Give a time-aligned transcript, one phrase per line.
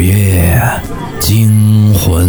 [0.00, 0.58] 午夜
[1.20, 2.26] 惊魂，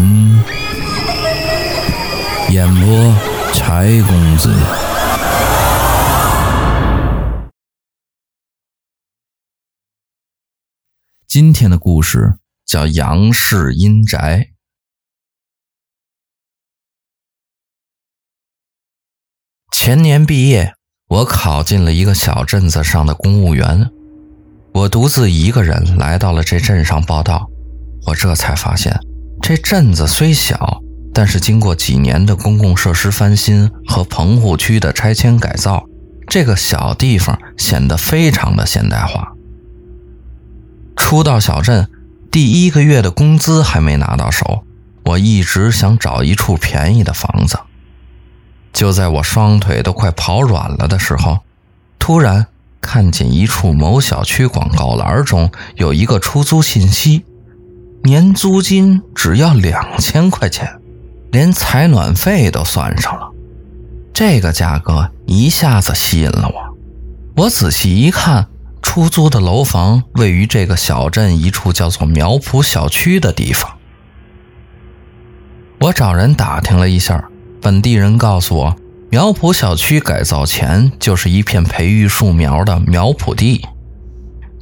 [2.52, 3.16] 演播
[3.54, 4.54] 柴公子。
[11.26, 14.18] 今天的故事叫《杨氏阴宅》。
[19.72, 20.76] 前年毕业，
[21.08, 23.90] 我考进了一个小镇子上的公务员。
[24.74, 27.50] 我独自一个人来到了这镇上报道，
[28.06, 29.00] 我这才发现，
[29.42, 30.82] 这镇子虽小，
[31.14, 35.86] 但是经过几年的公共设施翻新和棚户区的拆迁改造，
[36.28, 39.34] 这个小地方显得非常的现代化。
[40.96, 41.90] 初到小镇，
[42.32, 44.64] 第一个月的工资还没拿到手，
[45.06, 47.60] 我一直想找一处便宜的房子。
[48.74, 51.40] 就在我双腿都快跑软了的时候，
[52.00, 52.48] 突然。
[52.84, 57.24] 看见一处某小区广告栏中有一个出租信息，
[58.04, 60.68] 年租金只要两千块钱，
[61.32, 63.30] 连采暖费都算上了。
[64.14, 67.44] 这个价格一下子吸引了我。
[67.44, 68.48] 我仔细一看，
[68.82, 73.72] 出租的楼房位于这个小镇一处叫做苗圃小区的地方。
[75.80, 77.30] 我找人打听了一下，
[77.62, 78.76] 本地人告诉我。
[79.12, 83.62] 苗圃小区改造前就是一片培育树苗的苗圃地，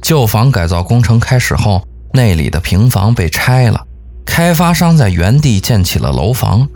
[0.02, 3.86] 旧房改造工程开始后，那里的平房被拆了，
[4.24, 6.68] 开发商在原地建起了楼房。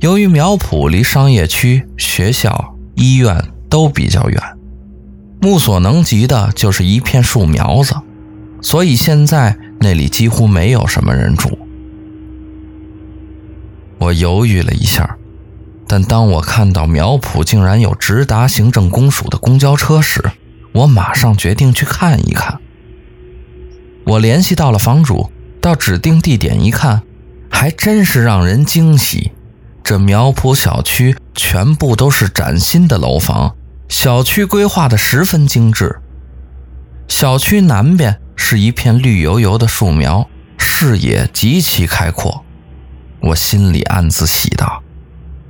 [0.00, 4.42] 由于苗圃离商业区、学校、医院都比较远，
[5.40, 7.94] 目所能及的就是一片树苗子，
[8.60, 11.58] 所以现在那里几乎没有什么人住。
[13.98, 15.16] 我犹豫了一下。
[15.88, 20.20] 但当我看到苗圃竟然有直达行政公署的公交车时，
[20.72, 22.58] 我马上决定去看一看。
[24.06, 27.02] 我联系到了房主，到指定地点一看，
[27.50, 29.32] 还真是让人惊喜。
[29.82, 33.56] 这苗圃小区全部都是崭新的楼房，
[33.88, 36.00] 小区规划的十分精致。
[37.08, 42.44] 小区南边是一片绿油油的树苗，视野极其开阔。
[43.20, 44.82] 我心里暗自喜道。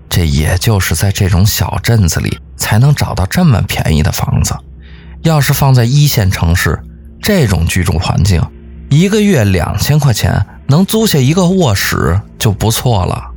[0.09, 4.57] 这也就是在这种小镇子里才能找到这么便宜的房子。
[5.23, 6.81] 要是放在一线城市，
[7.21, 8.41] 这种居住环境，
[8.89, 13.33] 一个月两千块钱能租下一个卧室就不错了。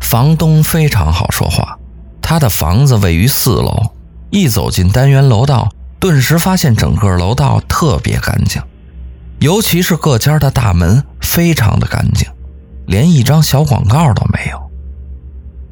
[0.00, 1.78] 房东非常好说话，
[2.22, 3.92] 他的房子位于四楼，
[4.30, 8.62] 一走进单元楼道，顿时发现整个楼道特别干净，
[9.40, 12.28] 尤其是各家的大门非常的干净。
[12.86, 14.70] 连一张小广告都没有，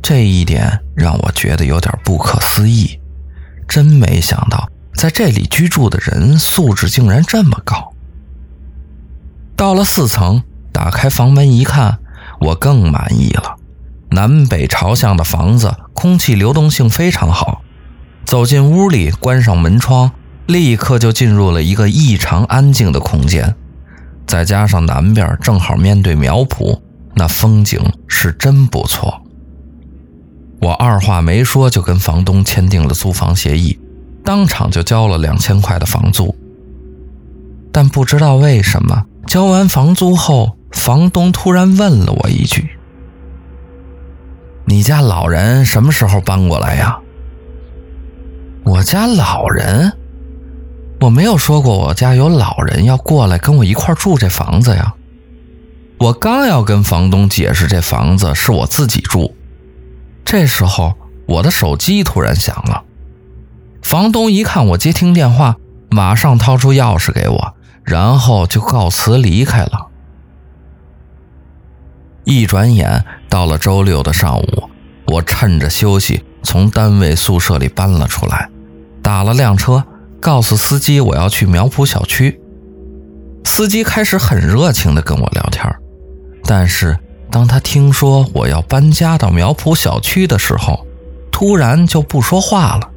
[0.00, 2.98] 这一点让我觉得有点不可思议。
[3.68, 7.92] 真没想到，在这里居住的人素质竟然这么高。
[9.56, 10.42] 到了四层，
[10.72, 11.98] 打开房门一看，
[12.40, 13.56] 我更满意了。
[14.10, 17.62] 南北朝向的房子，空气流动性非常好。
[18.24, 20.10] 走进屋里，关上门窗，
[20.46, 23.54] 立刻就进入了一个异常安静的空间。
[24.26, 26.80] 再加上南边正好面对苗圃。
[27.14, 27.78] 那风景
[28.08, 29.20] 是真不错，
[30.62, 33.78] 我二话没说就跟房东签订了租房协议，
[34.24, 36.34] 当场就交了两千块的房租。
[37.72, 42.70] 但不知道为什么，交完房租后，房东突然问了我一句
[44.66, 46.98] ：“你家老人什么时候搬过来呀？”
[48.64, 49.92] 我家老人？
[51.00, 54.94] 我没有说过我家有老人要过来跟我一块住这房子呀。
[55.98, 59.34] 我刚要跟房东解释这房子是我自己住，
[60.24, 60.94] 这时候
[61.26, 62.84] 我的手机突然响了。
[63.92, 65.56] 房东一看我接听电话，
[65.90, 67.54] 马上掏出钥匙给我，
[67.84, 69.88] 然后就告辞离开了。
[72.24, 74.70] 一转眼到了周六的上午，
[75.08, 78.48] 我趁着休息从单位宿舍里搬了出来，
[79.02, 79.84] 打了辆车，
[80.22, 82.40] 告诉司机我要去苗圃小区。
[83.44, 85.70] 司机开始很热情地跟我聊天。
[86.44, 86.98] 但是，
[87.30, 90.86] 当他听说我要搬家到苗圃小区的时候，
[91.30, 92.88] 突然就不说话了，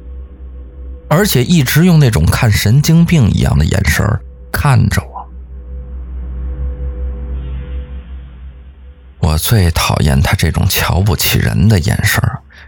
[1.08, 4.04] 而且一直用那种看神经病一样的眼神
[4.52, 5.16] 看着我。
[9.20, 12.22] 我最讨厌他这种瞧不起人的眼神，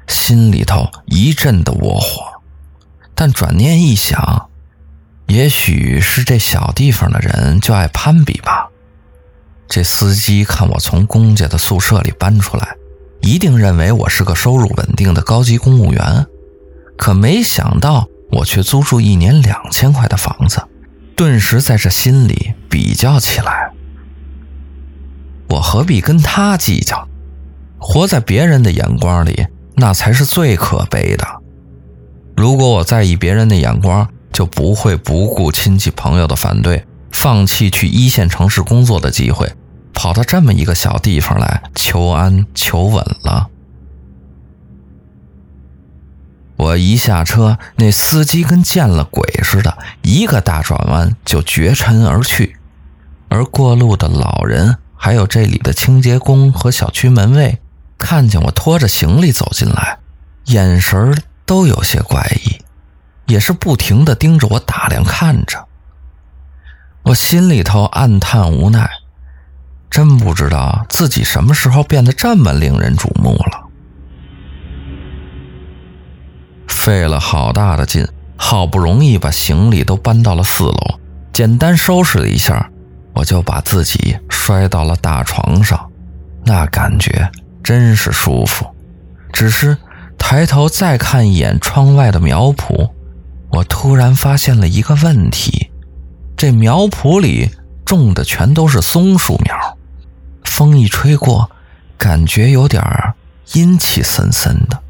[0.06, 2.22] 心里头一阵的窝火。
[3.14, 4.48] 但转念一想，
[5.26, 8.68] 也许是这小地方的人就爱攀比吧。
[9.68, 12.76] 这司机看我从公家的宿舍里搬出来，
[13.20, 16.26] 一定认为我是个收入稳定的高级公务员。
[16.96, 20.62] 可没想到我却租住一年两千块的房子，
[21.16, 23.72] 顿时在这心里比较起来。
[25.48, 27.08] 我何必跟他计较？
[27.78, 29.46] 活在别人的眼光里，
[29.76, 31.26] 那才是最可悲的。
[32.36, 39.52] 如果我在意别人的眼光，就不会不顾亲戚朋友的反对，放弃去一线城市工作的机会，
[39.94, 43.48] 跑到这么一个小地方来求安求稳了。
[46.58, 52.56] 我一下车，那司机跟见了鬼似的，一个大转弯就绝尘而去。
[53.28, 57.60] 而过路的老人，还有这里的清洁工和小区门卫，
[57.96, 59.98] 看见我拖着行李走进来，
[60.46, 62.60] 眼神都有些怪异，
[63.32, 65.66] 也是不停地盯着我打量看着。
[67.04, 68.90] 我心里头暗叹无奈，
[69.88, 73.67] 真不知道自己什么时候变得这么令人瞩目了。
[76.88, 80.98] 费了好大的劲，好不容易把行李都搬到了四楼，
[81.34, 82.70] 简单收拾了一下，
[83.12, 85.90] 我就把自己摔到了大床上，
[86.46, 87.30] 那感觉
[87.62, 88.66] 真是舒服。
[89.34, 89.76] 只是
[90.16, 92.90] 抬头再看一眼窗外的苗圃，
[93.50, 95.70] 我突然发现了一个问题：
[96.38, 97.50] 这苗圃里
[97.84, 99.76] 种的全都是松树苗，
[100.42, 101.50] 风一吹过，
[101.98, 102.82] 感觉有点
[103.52, 104.80] 阴气森森的。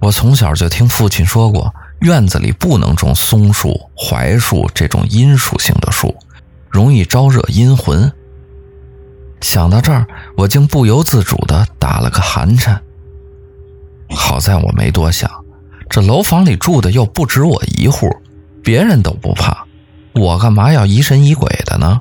[0.00, 6.16] 我从小就听父亲说过，院子里不能种松树、槐树这种阴属性的树，
[6.70, 8.10] 容易招惹阴魂。
[9.42, 10.06] 想到这儿，
[10.36, 12.82] 我竟不由自主地打了个寒颤。
[14.08, 15.30] 好在我没多想，
[15.88, 18.10] 这楼房里住的又不止我一户，
[18.62, 19.66] 别人都不怕，
[20.14, 22.00] 我干嘛要疑神疑鬼的呢？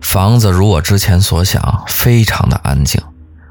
[0.00, 2.98] 房子如我之前所想，非常的安静。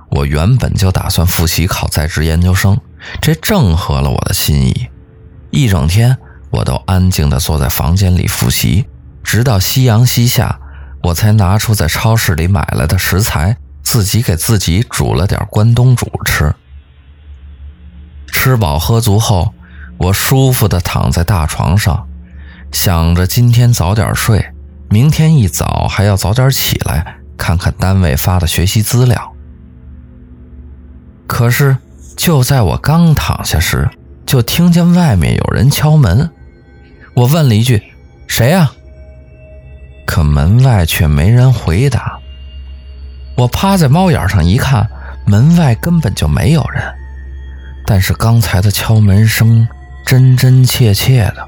[0.10, 2.80] 我原本就打算复习考在职研究生，
[3.22, 4.88] 这正合了我的心意。
[5.52, 6.18] 一整天，
[6.52, 8.88] 我都安静地坐在房间里复习，
[9.24, 10.60] 直到夕阳西下，
[11.04, 16.54] 我才拿出在超市里买来的食材，自己给自己煮了点关东煮吃。
[18.32, 19.54] 吃饱喝足后，
[19.98, 22.08] 我舒服地躺在大床上，
[22.72, 24.52] 想着今天早点睡，
[24.90, 29.35] 明天一早还要早点起来，看看单位发的学习资料。
[31.28, 31.78] 可是，
[32.16, 33.90] 就在我刚躺下时，
[34.26, 36.30] 就听见外面有人敲门。
[37.14, 37.82] 我问了一句
[38.28, 38.72] ：“谁呀？”
[40.06, 42.20] 可门外却没人回答。
[43.36, 44.88] 我趴在猫眼上一看，
[45.26, 46.84] 门外根本就没有人。
[47.86, 49.68] 但是刚才的敲门声
[50.06, 51.48] 真真切切的，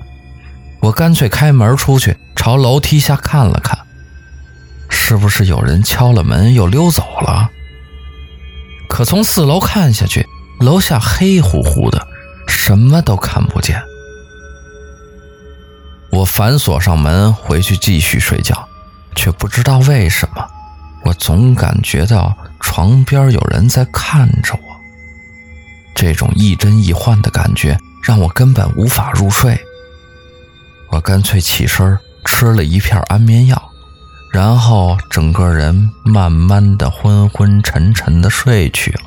[0.81, 3.77] 我干脆开门出去，朝楼梯下看了看，
[4.89, 7.49] 是不是有人敲了门又溜走了？
[8.97, 10.27] 可从四楼看下去，
[10.59, 12.07] 楼下黑乎乎的，
[12.47, 13.79] 什么都看不见。
[16.09, 18.67] 我反锁上门，回去继续睡觉，
[19.15, 20.43] 却不知道为什么，
[21.05, 24.75] 我总感觉到床边有人在看着我。
[25.93, 29.59] 这种亦真亦幻的感觉让我根本无法入睡。
[30.89, 33.71] 我干脆起身吃了一片安眠药。
[34.31, 39.01] 然后整个人慢慢的昏昏沉沉的睡去了。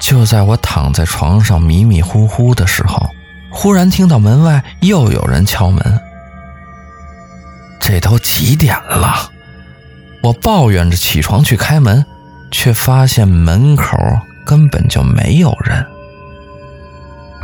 [0.00, 3.08] 就在我躺在床上迷迷糊糊的时候，
[3.50, 6.00] 忽然听到门外又有人敲门。
[7.80, 9.30] 这都几点了？
[10.22, 12.04] 我抱怨着起床去开门，
[12.50, 13.96] 却发现门口
[14.44, 15.86] 根本就没有人。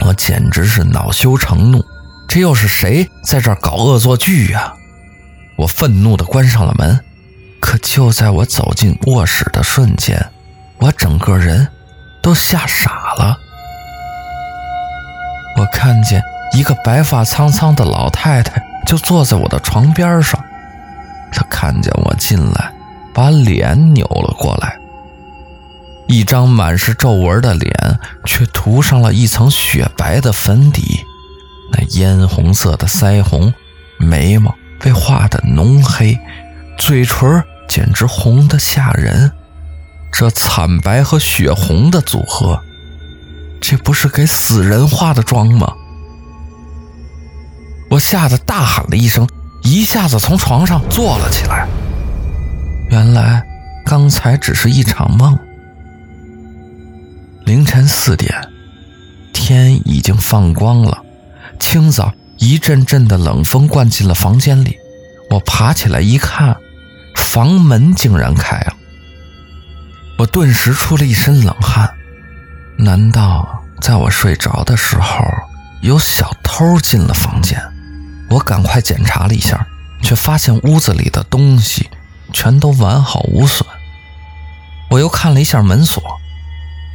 [0.06, 1.84] 我简直是恼羞成怒，
[2.26, 4.74] 这又是谁在这儿搞恶作剧呀？
[5.60, 6.98] 我愤怒地关上了门，
[7.60, 10.30] 可就在我走进卧室的瞬间，
[10.78, 11.68] 我整个人
[12.22, 13.38] 都吓傻了。
[15.58, 16.22] 我看见
[16.54, 20.42] 一个白发苍苍的老太太就坐在我的床边上，
[21.30, 22.72] 她看见我进来，
[23.12, 24.78] 把脸扭了过来，
[26.06, 31.04] 一张满是皱纹的脸却涂上了一层雪白的粉底，
[31.70, 33.52] 那嫣红色的腮红，
[33.98, 34.54] 眉毛。
[34.80, 36.18] 被画得浓黑，
[36.78, 39.30] 嘴唇简直红得吓人。
[40.10, 42.60] 这惨白和血红的组合，
[43.60, 45.72] 这不是给死人化的妆吗？
[47.90, 49.28] 我吓得大喊了一声，
[49.62, 51.68] 一下子从床上坐了起来。
[52.88, 53.44] 原来
[53.84, 55.38] 刚才只是一场梦。
[57.44, 58.32] 凌晨四点，
[59.32, 61.02] 天已经放光了，
[61.58, 62.12] 清早。
[62.40, 64.78] 一阵阵的冷风灌进了房间里，
[65.28, 66.56] 我爬起来一看，
[67.14, 68.72] 房门竟然开了。
[70.18, 71.88] 我顿时出了一身冷汗。
[72.78, 75.22] 难道在我睡着的时候，
[75.82, 77.62] 有小偷进了房间。
[78.30, 79.66] 我赶快检查了一下，
[80.02, 81.90] 却发现屋子里的东西
[82.32, 83.68] 全都完好无损。
[84.88, 86.02] 我又看了一下门锁，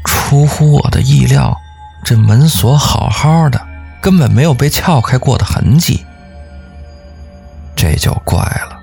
[0.03, 1.55] 出乎我的意料，
[2.03, 3.64] 这门锁好好的，
[4.05, 6.05] 根本没有被撬开过的痕迹。
[7.75, 8.77] 这就怪了，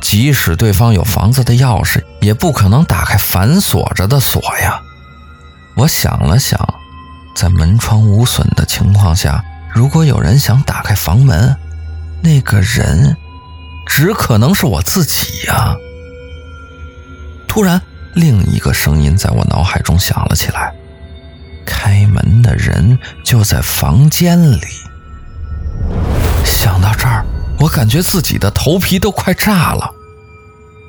[0.00, 4.80] 即使对方有房子的钥匙，也不可能打开反锁着的锁呀。
[5.76, 6.58] 我想了想，
[7.36, 9.44] 在门窗无损的情况下，
[9.74, 11.54] 如果有人想打开房门，
[12.22, 13.14] 那个人
[13.86, 15.76] 只可能是我自己呀。
[17.46, 17.78] 突然，
[18.14, 20.72] 另一个声音在我脑海中响了起来：
[21.64, 24.66] 开门的人就在房间里。
[26.44, 27.24] 想到这儿，
[27.58, 29.90] 我感觉自己的头皮都快炸了。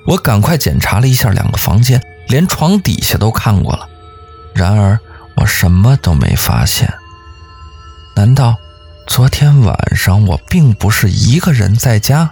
[0.06, 3.88] 我赶快检查了一下两个房间，连床底下都看过了。
[4.54, 5.00] 然而，
[5.36, 6.92] 我什么都没发现。
[8.16, 8.56] 难道
[9.08, 12.32] 昨天晚上我并不是一个人在家？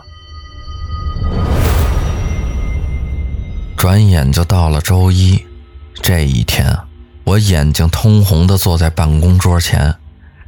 [3.77, 5.45] 转眼就到了周一，
[6.01, 6.77] 这一天，
[7.29, 9.95] 我眼睛通红地坐在办公桌前。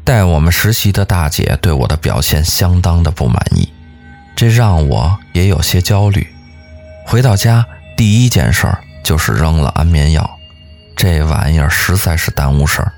[0.03, 3.71] 带我们实习的大姐对我的表现相当的不满意，
[4.35, 6.27] 这让我也有些焦虑。
[7.05, 7.63] 回到家，
[7.95, 8.67] 第一件事
[9.03, 10.27] 就是扔了安眠药。
[10.95, 12.91] 这玩意儿实在是耽误事儿，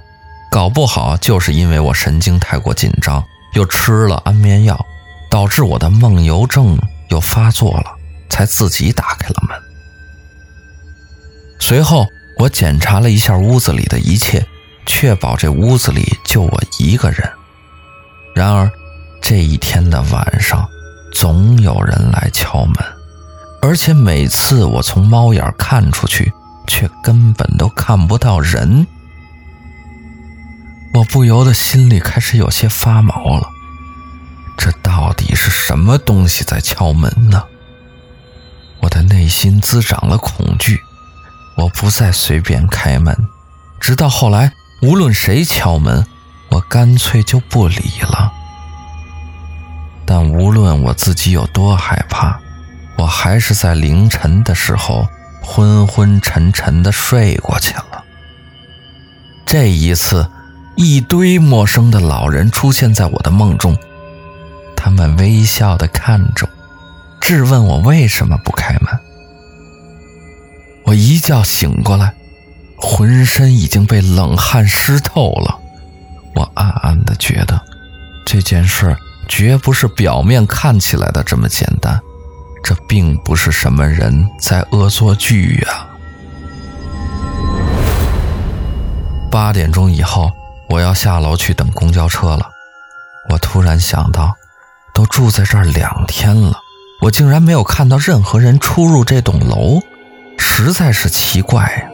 [0.49, 3.21] 搞不好就是因为我神经太过紧张，
[3.53, 4.79] 又吃了安眠药，
[5.29, 7.91] 导致我的梦游症又发作了，
[8.29, 9.59] 才自己打开了门。
[11.59, 12.07] 随后，
[12.43, 14.45] 我检查了一下屋子里的一切，
[14.85, 17.31] 确保这屋子里就我一个人。
[18.35, 18.69] 然而，
[19.21, 20.67] 这一天的晚上，
[21.13, 22.75] 总有人来敲门，
[23.61, 26.31] 而且每次我从猫眼看出去。
[26.65, 28.87] 却根本都看不到人，
[30.93, 33.49] 我不由得心里开始有些发毛了。
[34.57, 37.43] 这到底是什么东西在敲门呢？
[38.79, 40.79] 我的内心滋长了恐惧，
[41.55, 43.27] 我不再随便开门。
[43.79, 46.05] 直到后来，无论谁敲门，
[46.49, 48.31] 我干脆就不理了。
[50.05, 52.39] 但无论我自己有多害怕，
[52.97, 55.07] 我还是在凌晨的时候。
[55.45, 58.05] 昏昏沉沉的睡过去了。
[59.45, 60.31] 这一次，
[60.77, 63.77] 一堆陌生的老人出现在我的梦中，
[64.73, 68.97] 他们微笑的看着我，质问我为什么不开门。
[70.85, 72.13] 我一觉醒过来，
[72.77, 75.59] 浑身已经被冷汗湿透了。
[76.35, 77.61] 我暗暗地觉得，
[78.25, 78.95] 这件事
[79.27, 81.99] 绝不是表面看起来的这么简单。
[82.63, 85.85] 这并不是什么人在恶作剧呀！
[89.29, 90.31] 八点钟以后，
[90.69, 92.49] 我要下楼去等公交车了。
[93.29, 94.33] 我突然想到，
[94.93, 96.57] 都住在这儿两天了，
[97.01, 99.81] 我竟然没有看到任何人出入这栋楼，
[100.37, 101.89] 实在是奇怪呀！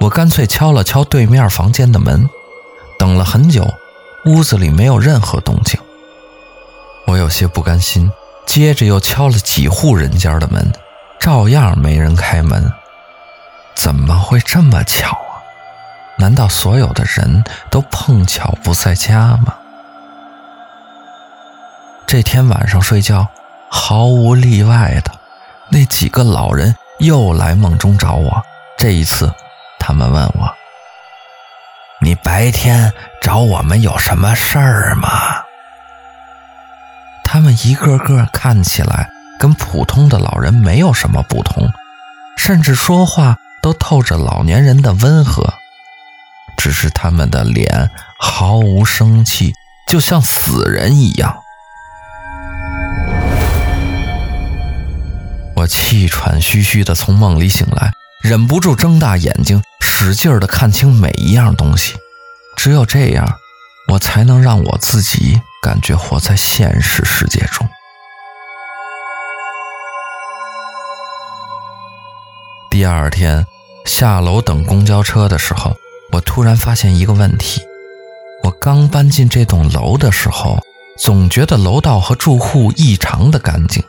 [0.00, 2.28] 我干脆敲了敲对面房间的门，
[2.98, 3.68] 等了很久，
[4.26, 5.80] 屋子里没有任何动静。
[7.06, 8.10] 我有些不甘心。
[8.46, 10.72] 接着又敲了几户人家的门，
[11.20, 12.72] 照样没人开门。
[13.74, 15.44] 怎么会这么巧啊？
[16.16, 19.54] 难道所有的人都碰巧不在家吗？
[22.06, 23.28] 这天晚上睡觉，
[23.68, 25.12] 毫无例外的，
[25.68, 28.42] 那几个老人又来梦中找我。
[28.76, 29.34] 这一次，
[29.78, 30.54] 他们问我
[32.00, 35.08] ：“你白天找我们有什么事儿吗？”
[37.24, 41.70] 他们一个个看起来跟普通的老人没有什么不同，
[42.36, 45.52] 甚至说话都透着老年人的温和，
[46.56, 49.54] 只是他们的脸毫无生气，
[49.86, 51.42] 就像死人一样。
[56.28, 57.90] 喘吁吁地从梦里醒来，
[58.22, 61.94] 忍不住睁大眼睛，使劲地看清每一样东西，
[62.54, 63.26] 只有这样，
[63.90, 65.40] 我才能让我自己。
[65.62, 67.66] 感觉活在现实世界中。
[72.70, 73.44] 第二天
[73.86, 75.74] 下楼等公交车的时候，
[76.12, 77.62] 我突然发现一个问题：
[78.44, 80.62] 我刚搬进这栋楼的时候，
[80.98, 83.82] 总觉得楼道和住户异常的干净，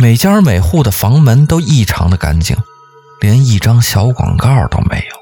[0.00, 2.56] 每家每户的房门都异常的干净，
[3.20, 5.16] 连一张小广告都没有。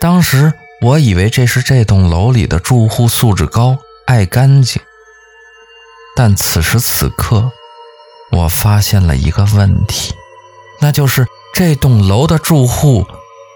[0.00, 0.52] 当时
[0.82, 3.78] 我以为这是这栋楼里的住户素质高。
[4.06, 4.80] 爱干净，
[6.14, 7.50] 但此时此刻，
[8.30, 10.14] 我发现了一个问题，
[10.80, 13.04] 那就是这栋楼的住户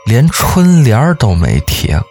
[0.06, 2.08] 连春联都没贴过。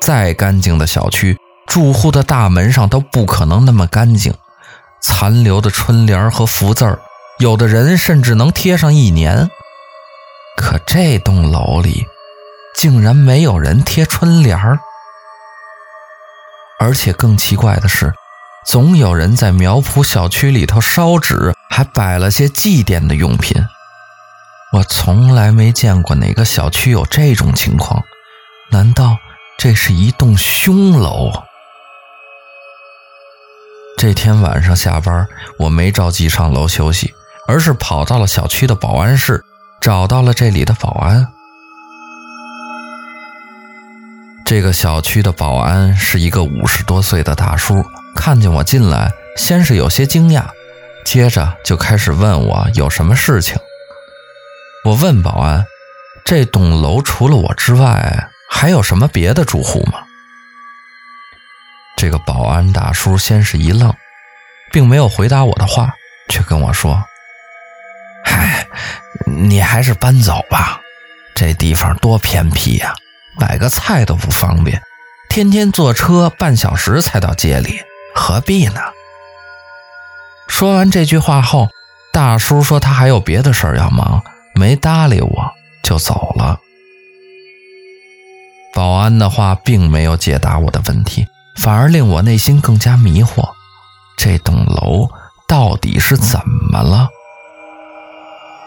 [0.00, 4.32] 再干净的小区，住户的大门上都不可能那么干净，
[5.00, 7.00] 残留的春联和福字儿，
[7.38, 9.50] 有的人甚至能贴上一年。
[10.56, 12.06] 可这栋楼里，
[12.74, 14.78] 竟然没有人贴春联儿，
[16.78, 18.12] 而且更奇怪的是，
[18.66, 23.56] 总有人在苗圃小区里头烧纸，还摆了些祭奠的用品。
[24.72, 28.02] 我从来没见过哪个小区有这种情况，
[28.70, 29.16] 难道
[29.58, 31.32] 这是一栋凶楼？
[34.00, 35.28] 这天晚上下班，
[35.58, 37.12] 我没着急上楼休息，
[37.46, 39.44] 而是跑到了小区的保安室，
[39.78, 41.28] 找到了这里的保安。
[44.46, 47.84] 这个小区的保安是一个五十多岁的大叔，
[48.16, 50.46] 看见我进来，先是有些惊讶，
[51.04, 53.58] 接着就开始问我有什么事情。
[54.86, 55.66] 我问保安
[56.24, 60.04] ：“这栋楼除了我之外，还有什么别的住户吗？”
[62.00, 63.94] 这个保安大叔先是一愣，
[64.72, 65.92] 并没有回答我的话，
[66.30, 67.04] 却跟我说
[68.24, 68.66] ：“嗨，
[69.26, 70.80] 你还是搬走吧，
[71.34, 72.94] 这地方多偏僻呀，
[73.38, 74.80] 买个菜都不方便，
[75.28, 77.82] 天天坐车半小时才到街里，
[78.14, 78.80] 何必呢？”
[80.48, 81.68] 说完这句话后，
[82.14, 84.24] 大叔说他还有别的事儿要忙。
[84.54, 85.52] 没搭理我，
[85.82, 86.58] 就走了。
[88.72, 91.26] 保安的话并没有解答我的问题，
[91.62, 93.50] 反而令我内心更加迷惑。
[94.16, 95.10] 这栋楼
[95.46, 96.40] 到底是怎
[96.70, 97.08] 么了？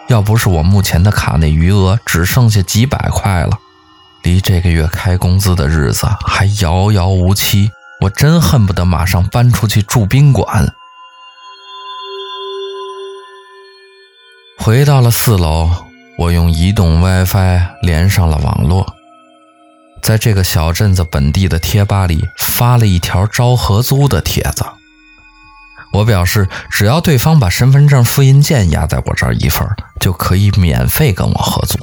[0.09, 3.57] 要不是我目前的卡内余额只剩下几百块了，
[4.21, 7.71] 离这个月开工资的日子还遥遥无期，
[8.01, 10.73] 我真恨不得马上搬出去住宾馆。
[14.59, 15.69] 回到了四楼，
[16.19, 18.95] 我用移动 WiFi 连上了网络，
[20.03, 24.65] 在这个小镇子本地的贴吧里发了一条招合租的帖子。
[25.93, 29.65] 我表示，只要对方把身份证复印件压在我这儿一份，
[30.01, 31.77] 就可以免费跟我合租。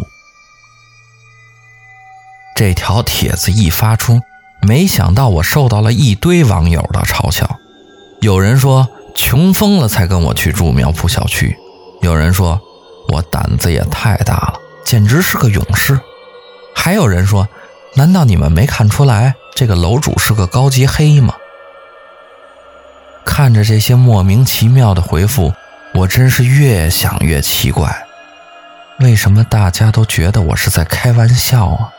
[2.54, 4.20] 这条帖子一发出，
[4.60, 7.58] 没想到我受到了一堆网友的嘲笑。
[8.20, 11.56] 有人说穷疯了才跟我去住苗圃小区，
[12.02, 12.60] 有人说。
[13.08, 15.98] 我胆子也太大了，简直是个勇士。
[16.76, 17.48] 还有人说，
[17.94, 21.34] 难道你们没看出来这个楼主是个高级黑吗？
[23.24, 25.52] 看着这些莫名其妙的回复，
[25.94, 28.06] 我真是越想越奇怪，
[29.00, 31.92] 为什么大家都觉得我是在开玩笑啊？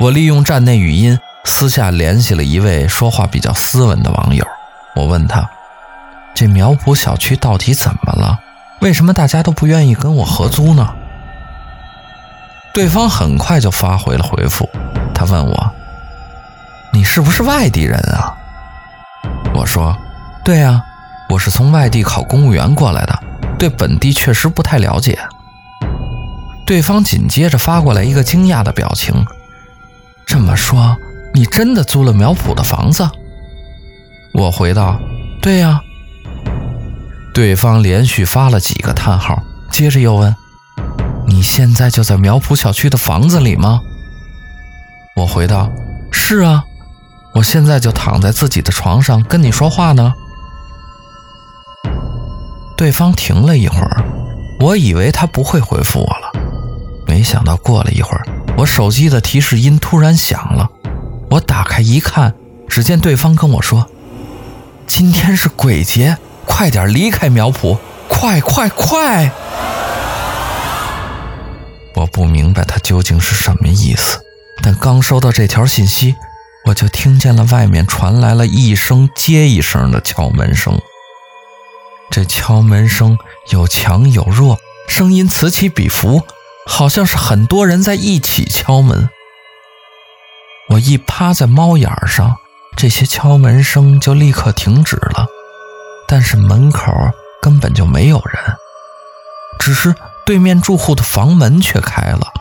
[0.00, 4.44] 我利用站内语音私下联系了一位说话比较斯文的网友，
[4.94, 5.48] 我问他，
[6.34, 8.38] 这苗圃小区到底怎么了？
[8.80, 10.94] 为什么大家都不愿意跟我合租呢？
[12.74, 14.68] 对方很快就发回了回复，
[15.14, 15.70] 他问我
[16.92, 18.34] ：“你是不是外地人啊？”
[19.54, 19.96] 我说
[20.44, 20.82] ：“对啊，
[21.30, 23.16] 我是从外地考公务员过来的，
[23.60, 25.16] 对本地确实不太了解。”
[26.66, 29.24] 对方紧接着发过来一个惊讶的表情
[30.26, 30.96] ：“这么说，
[31.32, 33.08] 你真的租了苗圃的房子？”
[34.34, 34.98] 我回道
[35.40, 35.80] ：“对呀。”
[37.32, 40.34] 对方连续发了几个叹号，接着又问
[41.26, 43.80] ：“你现在就在苗圃小区的房子里吗？”
[45.16, 45.70] 我回道
[46.12, 46.64] ：“是啊，
[47.34, 50.14] 我现在就躺在自己的床上跟你说话呢。”
[52.76, 54.04] 对方停了一会儿，
[54.60, 56.32] 我以为他不会回复我了，
[57.06, 60.68] 没想到过了一会儿，我手机的提示音突然响了，
[61.30, 62.34] 我打开一看，
[62.68, 63.86] 只见对方跟我说
[64.86, 67.78] ：“今天是鬼节。”快点离开苗圃！
[68.06, 69.32] 快快快！
[71.94, 74.20] 我不明白他究竟是什么意思，
[74.62, 76.16] 但刚收到这条信息，
[76.66, 80.80] 我就听见了外面传来了一声接一声的敲门声。
[82.10, 83.18] 这敲门声
[83.50, 86.22] 有强有弱，声音此起彼伏，
[86.66, 89.08] 好像是很多人在一起敲门。
[90.70, 92.36] 我一趴在猫眼上，
[92.76, 95.26] 这些敲门声就立刻停止了。
[96.06, 96.92] 但是门口
[97.40, 98.56] 根本就没有人，
[99.58, 99.94] 只是
[100.26, 102.32] 对面住户的房门却开了，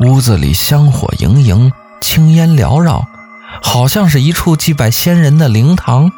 [0.00, 3.06] 屋子里香火盈盈，青烟缭绕，
[3.62, 6.10] 好像是一处祭拜先人的灵堂。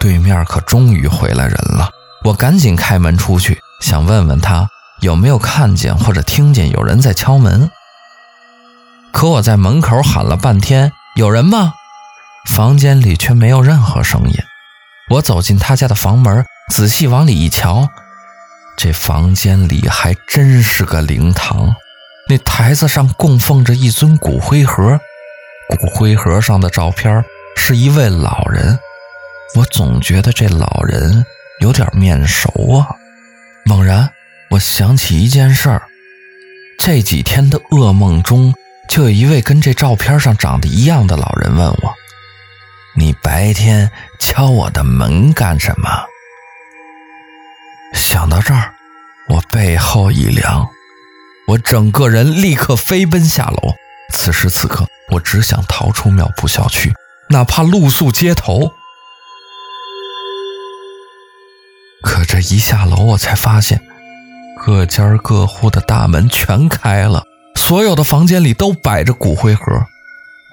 [0.00, 1.90] 对面可终于回来人了，
[2.24, 4.68] 我赶紧开门出去，想问问他
[5.00, 7.70] 有没有看见或者听见有人在敲门。
[9.12, 11.74] 可我在门口喊了半天：“有人吗？”
[12.50, 14.34] 房间里却没有任何声音。
[15.10, 17.88] 我走进他家的房门，仔细往里一瞧，
[18.76, 21.74] 这房间里还真是个灵堂，
[22.28, 24.98] 那台子上供奉着一尊骨灰盒，
[25.78, 27.22] 骨灰盒上的照片
[27.56, 28.78] 是一位老人。
[29.54, 31.26] 我总觉得这老人
[31.60, 32.48] 有点面熟
[32.78, 32.88] 啊。
[33.66, 34.10] 猛然，
[34.50, 35.82] 我想起一件事儿：
[36.78, 38.54] 这几天的噩梦中，
[38.88, 41.94] 就有一位跟这照片上长得一样的老人问我
[42.96, 45.88] ：“你白天敲我的门干什么？”
[48.12, 48.74] 想到这儿，
[49.26, 50.68] 我背后一凉，
[51.46, 53.72] 我整个人立刻飞奔下楼。
[54.12, 56.92] 此时此刻，我只想逃出苗圃小区，
[57.30, 58.70] 哪怕露宿街头。
[62.02, 63.80] 可这一下楼，我才发现，
[64.62, 69.64] 各家各户的大门全开了，所有的房间里都摆着骨灰盒。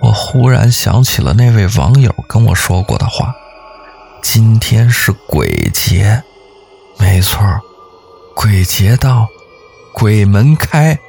[0.03, 3.35] 我忽然想起了那位网友跟我说过的话：
[4.23, 6.23] 今天是鬼节。
[6.99, 7.41] 没错，
[8.35, 9.27] 鬼节到，
[9.93, 10.99] 鬼门开，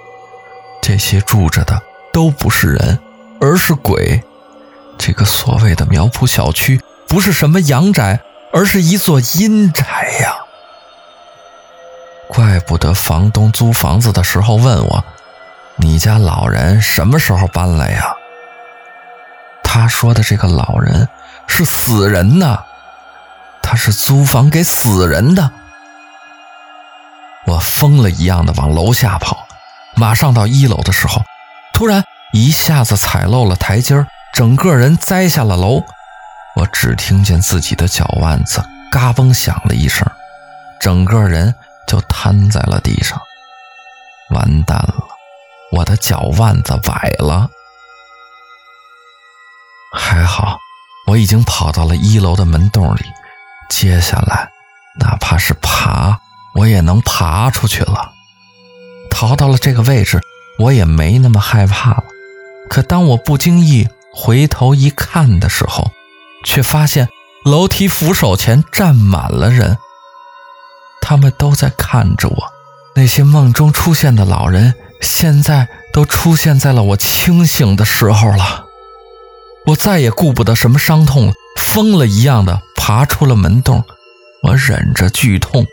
[0.81, 2.98] 这些住着的都不是人，
[3.40, 4.22] 而是鬼。
[4.96, 8.20] 这个所谓的苗圃小区不是什么阳宅，
[8.53, 9.85] 而是一座阴宅
[10.20, 10.37] 呀。
[12.29, 15.05] 怪不得房东租房子的时候问我
[15.76, 18.14] ：“你家老人什么时候搬来呀？”
[19.64, 21.09] 他说的这个老人
[21.46, 22.62] 是死人呐，
[23.62, 25.50] 他是租房给死人的。
[27.51, 29.49] 我疯了一样的往楼下跑，
[29.97, 31.25] 马上到一楼的时候，
[31.75, 35.83] 突然一下子踩漏了台阶，整个人栽下了楼。
[36.55, 40.09] 我只听见自己的脚腕子嘎嘣响了一声，
[40.79, 41.53] 整个人
[41.89, 43.21] 就瘫在了地上。
[44.31, 44.95] 完蛋了，
[45.73, 47.49] 我的脚腕子崴了。
[49.93, 50.57] 还好，
[51.09, 53.03] 我已经跑到了一楼的门洞里，
[53.69, 54.49] 接下来
[55.01, 56.19] 哪怕是爬。
[56.61, 58.12] 我也能爬出去了，
[59.11, 60.20] 逃到了这个位置，
[60.59, 62.05] 我也没那么害怕了。
[62.68, 65.90] 可当我不经意回头一看的时候，
[66.44, 67.09] 却发现
[67.46, 69.79] 楼梯扶手前站满了人，
[71.01, 72.53] 他们都在看着我。
[72.94, 78.66] 那些梦中出现的老人，现在都出现在了我清醒的时候了。
[79.64, 83.83] 我再也顾不得什么伤痛了，疯了一样的爬出了门洞，
[84.42, 85.64] 我忍着剧痛。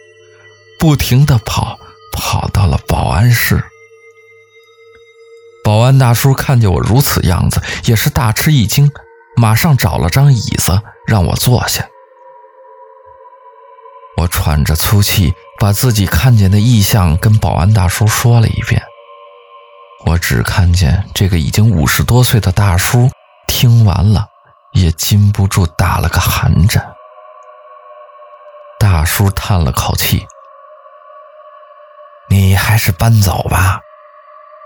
[0.80, 1.78] 不停地跑，
[2.12, 3.64] 跑到了保安室。
[5.64, 8.90] 保安大叔看见我如此样子，也是大吃一惊，
[9.36, 11.88] 马上找了张椅子让我坐下。
[14.18, 18.82] 我喘着粗气，把自己看见的异象跟保安大叔说了一遍。
[20.06, 23.10] 我只看见这个已经五十多岁的大叔，
[23.48, 24.26] 听完了
[24.72, 26.94] 也禁不住打了个寒战。
[28.80, 30.26] 大叔叹了口气。
[32.30, 33.80] 你还是搬走吧，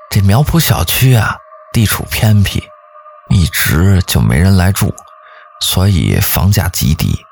[0.10, 1.38] 这苗圃小区啊，
[1.72, 2.68] 地处偏僻，
[3.30, 4.94] 一直就没人来住，
[5.60, 7.24] 所以房价极低。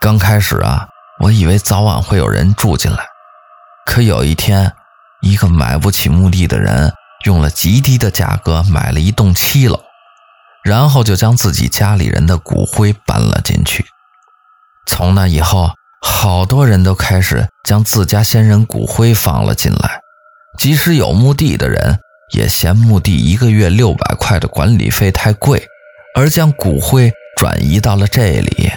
[0.00, 0.88] 刚开始啊，
[1.20, 3.06] 我以为早晚会有人住进来，
[3.84, 4.74] 可有一天，
[5.20, 6.94] 一个买不起墓地的人
[7.24, 9.82] 用了极低的价格买了一栋七楼，
[10.62, 13.86] 然后就将自己家里人的骨灰搬了进去。
[14.86, 20.00] 从那以后，好多人都开始将自家先人骨灰放了进来，
[20.58, 21.98] 即使有墓地的人，
[22.34, 25.66] 也嫌墓地一个月六百块的管理费太贵，
[26.14, 28.70] 而将骨灰转移到了这里。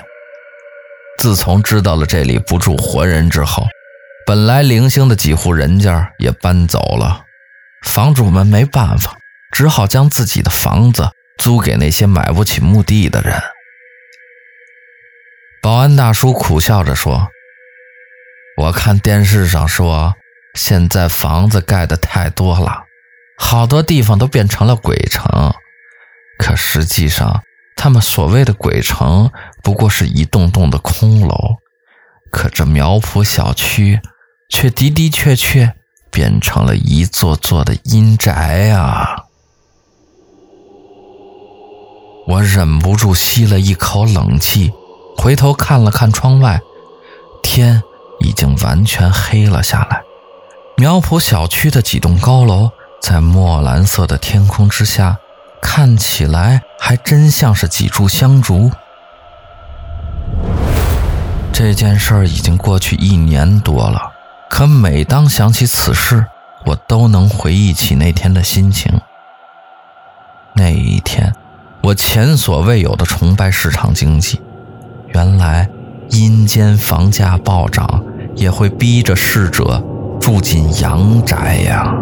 [1.17, 3.67] 自从知道了这里不住活人之后，
[4.25, 7.23] 本来零星的几户人家也搬走了，
[7.83, 9.17] 房主们没办法，
[9.51, 13.41] 只好将自己的房子租给那些买不起墓地的人。
[15.61, 17.27] 保安大叔苦笑着说
[18.55, 20.15] ：“我看电视上说，
[20.53, 22.83] 现在房子盖的太多了，
[23.37, 25.53] 好多地方都变成了鬼城。
[26.37, 27.43] 可实际上，
[27.75, 29.29] 他们所谓的鬼城
[29.61, 31.57] 不过是一栋栋的空楼。
[32.31, 33.99] 可这苗圃小区
[34.49, 35.73] 却的的确确
[36.09, 39.25] 变成了一座座的阴宅啊！”
[42.27, 44.71] 我忍不住吸了一口冷气。
[45.21, 46.61] 回头看了看窗外，
[47.43, 47.83] 天
[48.19, 50.01] 已经完全黑了下来。
[50.77, 55.17] 苗圃小区的几栋高楼在墨蓝色的天空之下，
[55.61, 58.71] 看起来还真像是几株香烛。
[61.51, 64.13] 这件事儿已经过去一年多了，
[64.49, 66.25] 可每当想起此事，
[66.65, 69.01] 我都能回忆起那天的心情。
[70.53, 71.35] 那一天，
[71.83, 74.41] 我前所未有的崇拜市场经济。
[75.13, 75.67] 原来
[76.09, 78.03] 阴间房价暴涨，
[78.35, 79.83] 也会逼着逝者
[80.19, 81.93] 住进阳宅呀。